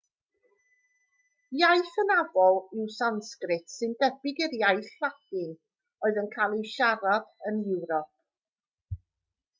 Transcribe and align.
iaith 1.57 1.91
hynafol 1.97 2.57
yw 2.77 2.87
sansgrit 2.95 3.69
sy'n 3.75 3.93
debyg 4.01 4.43
i'r 4.47 4.57
iaith 4.61 4.89
ladin 5.05 5.55
oedd 6.09 6.21
yn 6.23 6.33
cael 6.35 6.59
ei 6.59 6.67
siarad 6.75 7.29
yn 7.53 7.61
ewrop 7.77 9.01